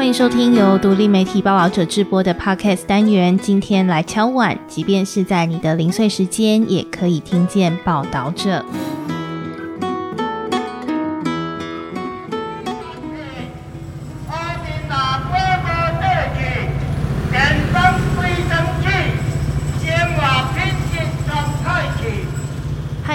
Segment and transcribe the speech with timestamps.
[0.00, 3.36] 欢迎收听由独立媒体报道者制播的 Podcast 单元。
[3.36, 8.64] 今天来敲碗，即便是在你的零碎时间，也可以听见报道者。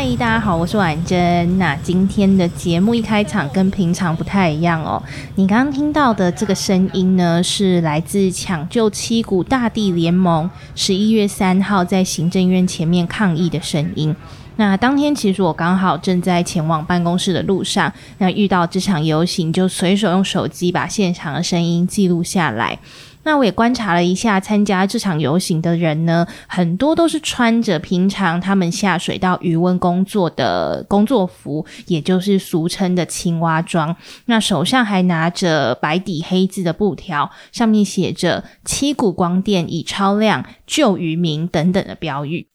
[0.08, 1.58] 嗨，大家好，我是婉珍。
[1.58, 5.02] 那今天的节目一开场跟平常不太一样哦。
[5.34, 14.16] 你刚刚听到的这个声音呢，是来自抢救七股大地联盟十一月三号在行政院前面抗议的声音。
[14.58, 22.78] 那当天其实我刚好正在前往办公室的路上，那遇到这场游行，就随手用手机把现场的声音记录下来。
[23.26, 33.96] 那我也观察了一下参加这场游行的人呢，很多都是穿着平常他们下水道余温工作的工作服，也就是俗称的青蛙装。
[34.26, 42.48] 那手上还拿着白底黑字的布条，上面写着“七股光电已超量救渔民”等等的标语。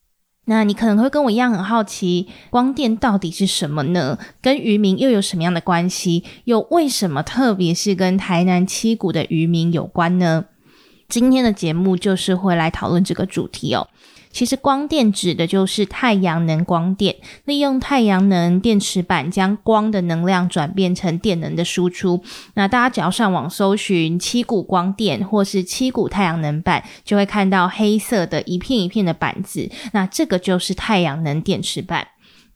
[0.46, 4.18] 那你可能会跟我一样很好奇，光电到底是什么呢？
[4.40, 6.24] 跟渔民又有什么样的关系？
[6.44, 10.46] 又为什么特别是跟台南七股的渔民有关呢？
[11.10, 13.88] 今天的节目就是会来讨论这个主题哦。
[14.32, 22.22] 其实光电指的就是太阳能光电，利用太阳能电池板将光的能量转变成电能的输出。
[22.54, 29.68] 那大家只要上网搜寻七股光电或是七股太阳能板，就会看到黑色的一片一片的板子。
[29.92, 32.06] 那这个就是太阳能电池板。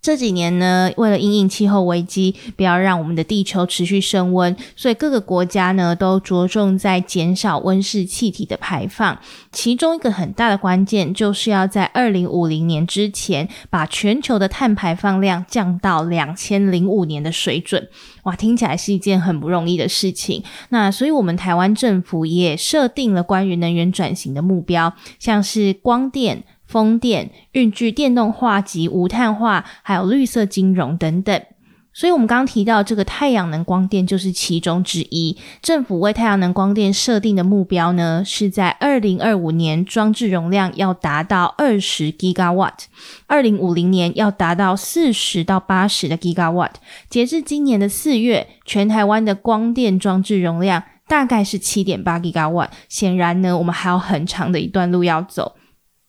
[0.05, 9.19] 这几年呢，为了应气候危机，不要让我们的地球持续升温，所以各个国家呢都着重在减少温室气体的排放。
[9.51, 17.89] 其中一个很大的关键，就是要在二零五零年之前，把全球的碳排放量降到两千零五年的水准。
[18.25, 20.45] 哇，听起来是一件很不容易的事情。
[20.69, 26.45] 那所以，我们台湾政府也设定了关于能源转型的目标，像是光电。
[26.67, 31.43] 风电、运具电动化及无碳化，还有绿色金融等等。
[31.97, 35.39] 所以，我们刚刚提到这个太阳能光电就是其中之一。
[35.63, 42.87] 政府为太阳能光电设定的目标呢，是在二零二五年装置容量要达到二十 gigawatt，
[43.29, 46.73] 二零五零年要达到四十到八十的 gigawatt。
[47.09, 52.71] 截至今年的四月，全台湾的光电装置容量大概是七点八 gigawatt。
[52.89, 55.55] 显然呢，我们还有很长的一段路要走。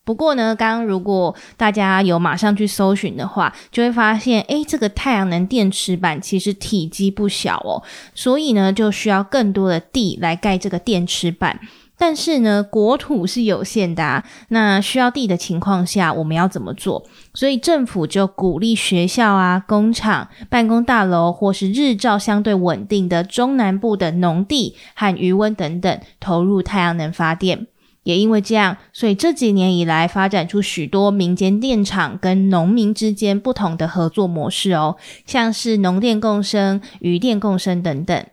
[0.06, 7.84] 不过呢，刚刚如果大家有马上去搜寻的话，就会发现，诶，这个太阳能电池板其实体积不小哦，
[8.14, 11.60] 所以呢，就需要更多的地来盖这个电池板。
[11.98, 17.06] 但是呢，国土是有限的，啊，那需要地的情况下，我们要怎么做？
[17.34, 27.66] 所以政府就鼓励学校啊、工厂、办公大楼或是日照相对稳定的中南部的农地和余温等等，投入太阳能发电。
[28.06, 34.96] 也因为这样，所以这几年以来发展出许多民间电厂跟农民之间不同的合作模式哦，
[35.26, 38.26] 像是农电共生、渔电共生等等。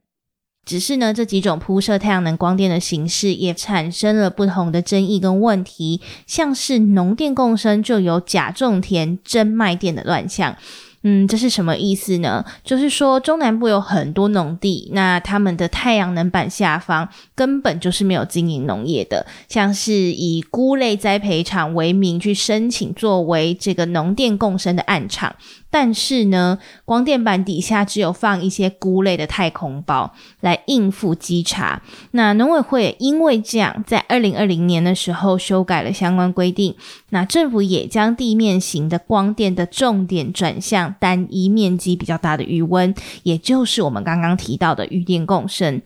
[0.64, 10.56] 只是呢，这几种铺设太阳能光电的形式也产生了不同的争议跟问题，像是农电共生就有假种田、真卖电的乱象。
[11.04, 12.44] 嗯，这是什么意思呢？
[12.62, 25.34] 就是说中南部有很多农地，那他们的太阳能板下方根本就是没有经营农业的，像是以菇类栽培厂为名去申请作为这个农电共生的暗场。
[25.72, 31.82] 但是呢，光电板底下只有放一些菇类的太空包来应付稽查。
[32.10, 36.76] 那农委会因为这样，在二零二零年的时候修改了相关规定。
[37.08, 45.80] 那政府也将地面型的光电的重点转向单一面积比较大的余温，也就是我们刚刚提到的余电共生。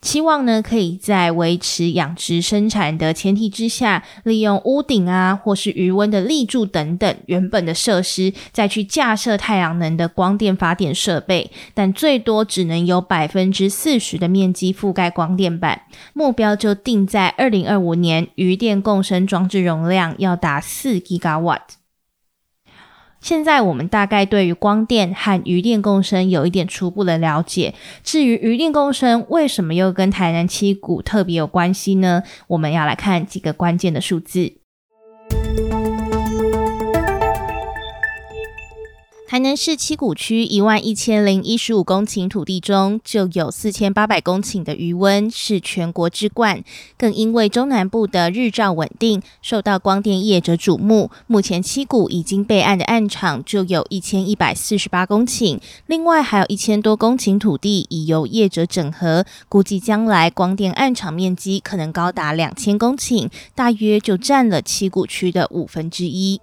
[0.00, 15.82] 期望呢，可以在维持养殖生产的前提之下，利用屋顶啊，或是余温的立柱等等原本的设施，再去架设太阳能的光电发电设备，但最多只能有百分之四十的面积覆盖光电板。
[16.14, 21.79] 目标就定在二零二五年，余电共生装置容量要达四 gigawatt。
[23.20, 27.74] 现在我们大概对于光电和余电共生有一点初步的了解。
[28.02, 32.22] 至于余电共生为什么又跟台南七股特别有关系呢？
[32.48, 34.59] 我们要来看几个关键的数字。
[39.30, 46.64] 台南市七股区一万一千零一十五公顷土地中，就有四千八百公顷的余温是全国之冠。
[46.98, 51.12] 更因为中南部的日照稳定，受到光电业者瞩目。
[51.28, 66.40] 目前七股已经备案的案场就有一千一百四十八公顷，另外还有一千多公顷土地已由业者整合，估计将来光电案场面积可能高达两千公顷，大约就占了七股区的五分之一。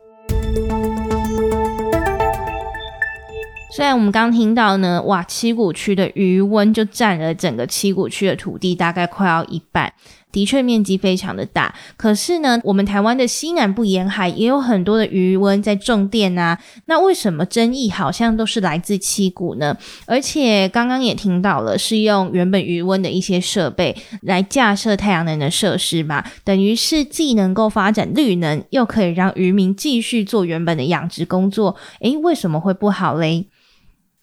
[3.69, 9.93] 虽然我们刚听到呢，哇，七股区的余温就占了整个七股区的土地大概快要一半，
[10.37, 11.73] 的确面积非常的大。
[11.97, 19.75] 可是呢，我们台湾的西南部沿海也有很多的余温在种电啊，那为什么争议好像都是来自七股呢？
[20.05, 31.75] 而且刚刚也听到了，是用原本余温的一些设备来架设太阳能的设施嘛，等于是既能够发展绿能，又可以让渔民继续做原本的养殖工作。
[32.01, 33.47] 诶，为什么会不好嘞？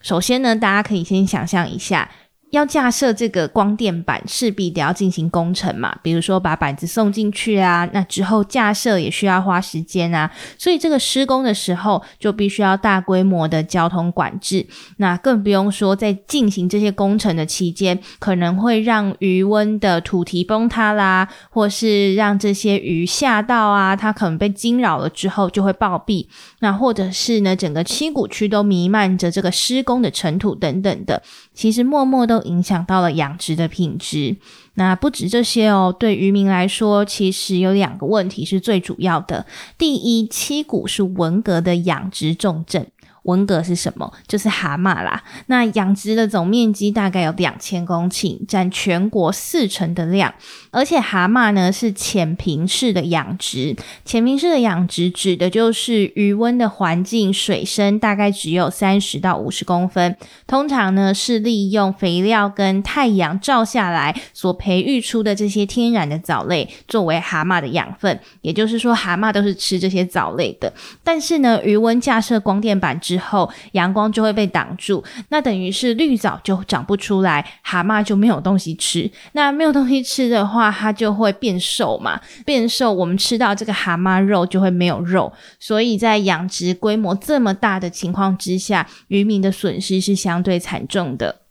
[0.01, 2.11] 首先呢，大家可以先想象一下。
[2.55, 14.67] 要架设这个光电板，势必得要进行工程嘛，比如说把板子送进去啊，那之后架设也需要花时间啊，所以这个施工的时候就必须要大规模的交通管制，
[14.99, 26.27] 那更不用说在进行这些工程的期间，可能会让余温的土堤崩塌啦，或是让这些鱼下到啊，它可能被惊扰了之后就会暴毙，
[26.61, 31.23] 那或者是呢，整个七股区都弥漫着这个施工的尘土等等的。
[31.53, 34.37] 其实默默都影响到了养殖的品质。
[34.75, 39.47] 那不止这些哦，对渔民来说，其实有两个问题是最主要的。
[39.79, 42.87] 第一，七股是文革的养殖重镇。
[43.25, 44.11] 文革是什么？
[44.27, 45.23] 就是蛤蟆啦。
[45.47, 50.33] 那养殖的总面积大概有两千公顷，占全国四成的量。
[50.71, 60.17] 而且蛤蟆呢是浅平式的养殖，浅平式的养殖指的就是余温的环境水深大概只有三十到五十公分。
[60.47, 68.19] 通常呢是利用肥料跟太阳照下来所培育出的这些天然的藻类作为蛤蟆的养分。
[68.43, 70.73] 也就是说，蛤蟆都是吃这些藻类的。
[71.03, 79.09] 但是呢，余温架设光电板之后，阳光就会被挡住，那等于是绿藻就长不出来，蛤蟆就没有东西吃。
[79.33, 85.33] 那没有东西吃的话，它就会变瘦嘛，变瘦，我们吃到这个蛤蟆肉就会没有肉。
[85.61, 91.43] 所以在养殖规模这么大的情况之下，渔民的损失是相对惨重的。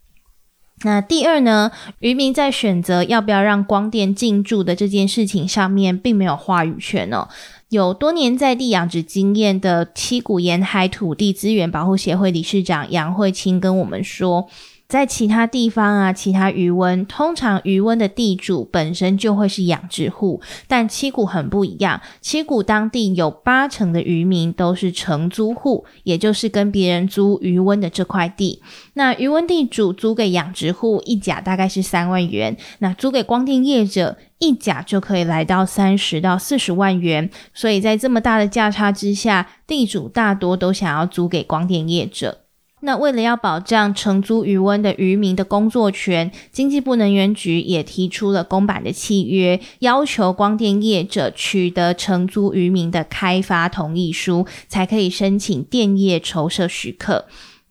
[0.86, 7.30] 那第二呢，渔民在选择要不要让光电进驻的这件事情上面，并没有话语权哦。
[7.74, 14.48] 有多年在地养殖经验的七股沿海土地资源保护协会理事长杨慧清跟我们说。
[14.94, 22.00] 在其他地方啊，其他渔温通常渔温的地主本身就会是养殖户，但七股很不一样。
[22.22, 28.62] 七股当地有八成的渔民都是承租户，也就是跟别人租渔温的这块地。
[28.94, 37.28] 那渔温地主租给养殖户一甲大概是三万元，那租给光电业者一甲就可以来到三十到四十万元。
[37.56, 42.43] 所以在这么大的价差之下，地主大多都想要租给光电业者。
[42.86, 57.26] 那为了要保障承租渔温的渔民的工作权，经济部能源局也提出了公版的契约，要求光电业者取得承租渔民的开发同意书，才可以申请电业筹设许可。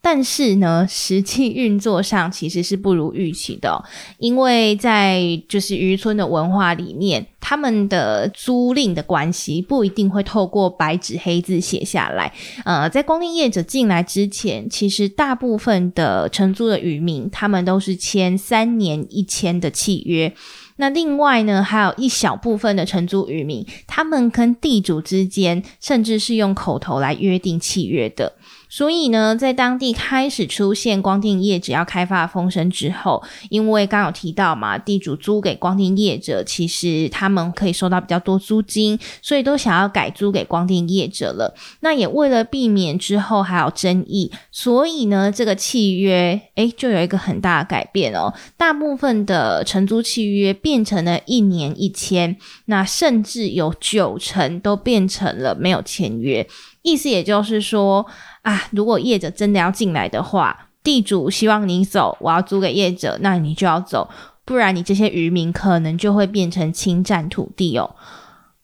[0.05, 3.83] 但是呢，实际运作上其实是不如预期的，
[4.19, 12.33] 因为在就是渔村的文化里面，他们的租赁的关系不一定会透过白纸黑字写下来。
[12.65, 20.35] 呃，在光电业者进来之前，其实大部分的承租的渔民，他们都是签三年一签的契约。
[20.77, 28.33] 那另外呢，还有一小部分的承租渔民，他们跟地主之间，甚至是用口头来约定契约的。
[28.73, 41.55] 所以呢，在当地开始出现光电业只要开发的风声之后，因为刚有提到嘛，地主租给光电业者，其实他们可以收到比较多租金，所以都想要改租给光电业者了。
[41.81, 48.33] 那也为了避免之后还有争议，所以呢，这个契约诶就有一个很大的改变哦。
[48.57, 56.49] 大部分的承租契约变成了一年一签，那甚至有九成都变成了没有签约。
[56.81, 58.07] 意思也就是说。
[58.43, 64.11] 啊，如果业者真的要进来的话，地主希望你走，我要租给业者，那你就要走，
[64.45, 67.95] 不然你这些渔民可能就会变成侵占土地哦。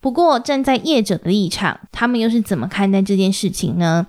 [0.00, 4.08] 不过站在业者的立场，他们又是怎么看待这件事情呢？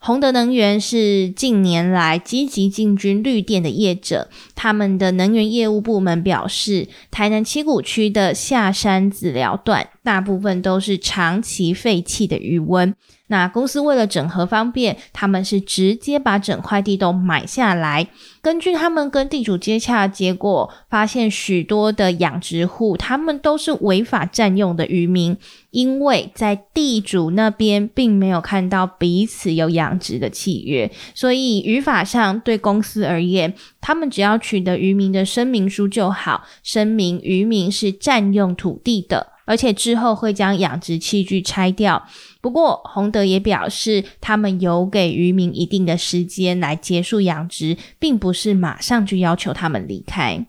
[0.00, 12.94] 宏德能源是近年来积极进军绿电的业者，他们的能源业务部门表示，台南七股区的下山子寮段大部分都是长期废弃的余温。
[13.28, 18.08] 那公司为了整合方便，他们是直接把整块地都买下来。
[18.42, 25.36] 根据他们跟地主接洽的结果，发现许多的养殖户，他们都是违法占用的渔民，
[25.70, 39.37] 因为在地主那边并没有看到彼此有养殖的契约，所以语法上对公司而言，他们只要取得渔民的声明书就好，声明渔民是占用土地的。
[39.48, 42.06] 而且之后会将养殖器具拆掉。
[42.42, 50.46] 不过洪德也表示，他们有给渔民一定的时间来结束养殖，并不是马上就要求他们离开。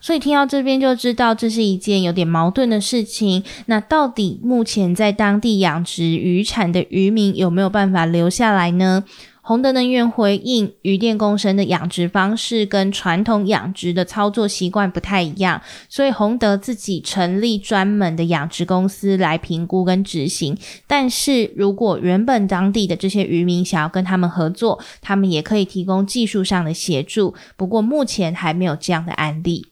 [0.00, 3.44] 所以听到这边就知道，这是一件有点矛盾的事情。
[3.66, 9.04] 那到底目前在当地养殖渔产的渔民有没有办法留下来呢？
[9.44, 20.56] 洪德能源回应，渔电共生的养殖方式跟传统养殖的操作习惯不太一样，所以洪德自己成立专门的养殖公司来评估跟执行。
[20.86, 27.34] 但是如果原本当地的这些渔民想要跟他们合作，他们也可以提供技术上的协助。
[27.56, 29.66] 不过目前还没有这样的案例。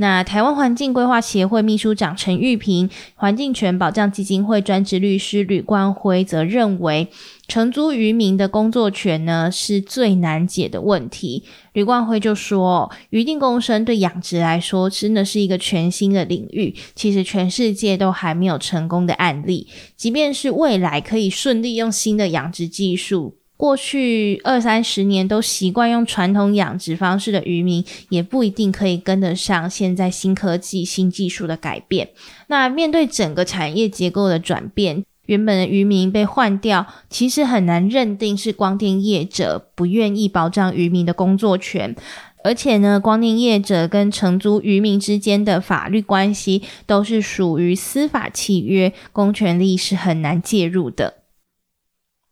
[0.00, 7.08] 那台湾环境规划协会秘书长陈玉平、环境权保障基金会专职律师吕冠辉则认为，
[7.46, 11.44] 承租渔民的工作权呢是最难解的问题。
[11.74, 19.66] 吕冠辉就说，渔定共生对养殖来说真的是一个全新的领域，其实全世界都还没有成功的案例，
[19.98, 23.39] 即便是未来可以顺利用新的养殖技术。
[23.60, 32.08] 过去二三十年都习惯用传统养殖方式的渔民，也不一定可以跟得上现在新科技、新技术的改变。
[32.46, 41.94] 那面对整个产业结构的转变，原本的渔民被换掉，其实很难认定是光电业者不愿意保障渔民的工作权。
[42.42, 51.19] 而且呢，光电业者跟承租渔民之间的法律关系都是属于司法契约，公权力是很难介入的。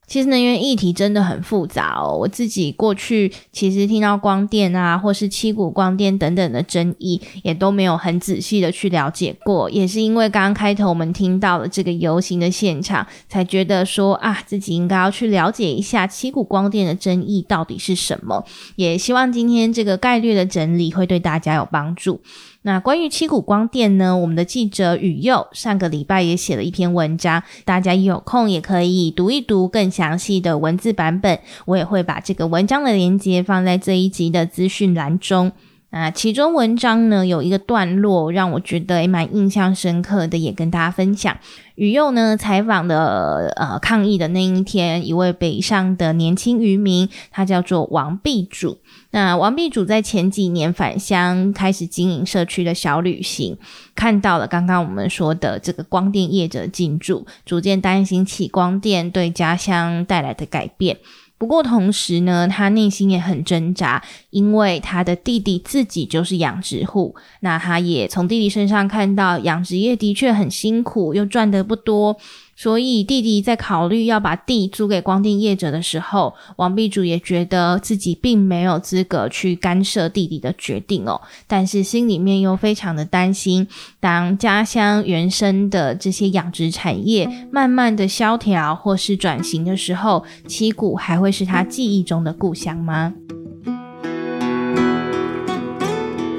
[0.08, 2.16] 其实能源议题真的很复杂哦。
[2.16, 9.70] 我自己过去其实听到光电啊，或是七股光电等等的争议，也都没有很仔细的去了解过。
[9.70, 18.42] 也是因为刚刚开头我们听到了这个游行的现场，才觉得说啊，自己应该要去了解一下七股光电的争议到底是什么。
[18.76, 22.20] 也希望今天这个概率的整理会对大家有帮助。
[22.62, 24.16] 那关于七股光电呢？
[24.16, 31.38] 我们的记者宇佑上个礼拜也写了一篇文章，大家有空也可以读一读更详细的文字版本。
[31.66, 35.52] 我也会把这个文章的连接放在这一集的资讯栏中。
[35.90, 41.36] 那其中文章呢有一个段落让我觉得也蛮印象深刻的，也跟大家分享。
[41.76, 48.78] 雨佑呢采访的呃抗议的那一天，一位北上的年轻渔民，他叫做王碧主。
[49.12, 53.56] 那王碧主在前几年返乡开始经营社区的小旅行，
[53.94, 60.98] 看到了刚刚我们说的这个光电业者进驻，逐渐担心起光电对家乡带来的改变。
[61.38, 72.18] 不过同时呢，他内心也很挣扎，因为他的弟弟自己就是养殖户，那他也从弟弟身上看到养殖业的确很辛苦，又赚得不多。
[72.60, 81.20] 所以弟弟在考虑要把地租给光电业者的时候，王币主也觉得自己并没有资格去干涉弟弟的决定哦。
[81.46, 83.68] 但是心里面又非常的担心，
[84.00, 93.14] 当家乡原生的这些养殖产业慢慢的萧条或是转型的时候，七股还会是他记忆中的故乡吗？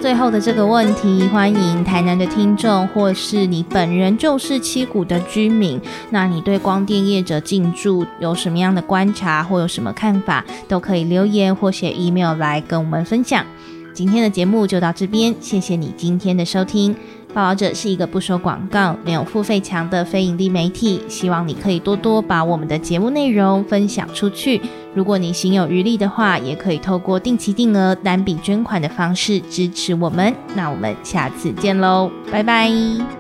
[0.09, 13.45] 最后的这个问题，欢迎台南的听众，或是你本人就是七股的居民，那你对光电业者进驻有什么样的观察，或有什么看法，都可以留言或写 email 来跟我们分享。
[13.93, 16.95] 今天的节目就到这边，谢谢你今天的收听。
[17.33, 24.59] 报道者是一个不收广告、没有付费墙的非盈利媒体，希望你可以多多把我们的节目内容分享出去。
[24.95, 30.33] 如果你心有余力的话，也可以透过定期定额单笔捐款的方式支持我们。
[30.55, 33.18] 那我们下次见喽，拜拜。